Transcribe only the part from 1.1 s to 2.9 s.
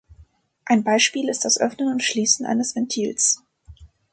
ist das Öffnen und Schließen eines